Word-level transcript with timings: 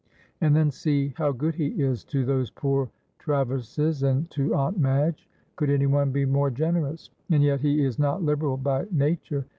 And 0.41 0.55
then 0.55 0.71
see 0.71 1.13
how 1.17 1.31
good 1.31 1.53
he 1.53 1.67
is 1.79 2.03
to 2.05 2.25
those 2.25 2.49
poor 2.49 2.89
Traverses 3.19 4.01
and 4.01 4.27
to 4.31 4.55
Aunt 4.55 4.79
Madge. 4.79 5.29
Could 5.57 5.69
anyone 5.69 6.11
be 6.11 6.25
more 6.25 6.49
generous. 6.49 7.11
And 7.29 7.43
yet 7.43 7.61
he 7.61 7.85
is 7.85 7.99
not 7.99 8.23
liberal 8.23 8.57
by 8.57 8.87
nature. 8.89 9.45